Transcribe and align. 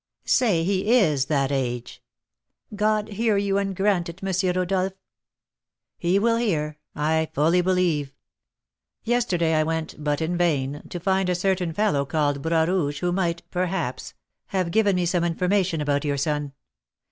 "Say 0.25 0.63
he 0.63 0.97
is 0.97 1.25
that 1.25 1.51
age" 1.51 2.01
"God 2.75 3.09
hear 3.09 3.37
you, 3.37 3.59
and 3.59 3.75
grant 3.75 4.09
it, 4.09 4.23
M. 4.23 4.53
Rodolph." 4.55 4.93
"He 5.99 6.17
will 6.17 6.37
hear, 6.37 6.79
I 6.95 7.29
fully 7.33 7.61
believe. 7.61 8.15
Yesterday 9.03 9.53
I 9.53 9.61
went 9.61 10.03
(but 10.03 10.19
in 10.19 10.37
vain) 10.39 10.81
to 10.89 10.99
find 10.99 11.29
a 11.29 11.35
certain 11.35 11.71
fellow 11.71 12.03
called 12.05 12.41
Bras 12.41 12.67
Rouge 12.67 13.01
who 13.01 13.11
might, 13.11 13.43
perhaps, 13.51 14.15
have 14.47 14.71
given 14.71 14.95
me 14.95 15.05
some 15.05 15.23
information 15.23 15.81
about 15.81 16.03
your 16.03 16.17
son. 16.17 16.53